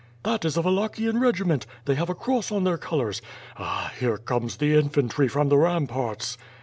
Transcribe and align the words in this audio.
"That 0.23 0.43
is 0.45 0.57
a 0.57 0.63
Wallachian 0.63 1.19
regiment! 1.19 1.67
They 1.85 1.93
have 1.93 2.09
a 2.09 2.15
cross 2.15 2.51
on 2.51 2.63
their 2.63 2.79
colors!'^ 2.79 3.21
"Ah! 3.59 3.93
here 3.99 4.17
comes 4.17 4.57
the 4.57 4.73
infantry 4.73 5.27
from 5.27 5.49
the 5.49 5.59
ramparts!" 5.59 6.39